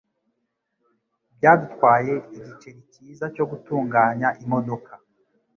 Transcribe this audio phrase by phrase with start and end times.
[1.35, 4.91] Byadutwaye igiceri cyiza cyo gutunganya imodoka.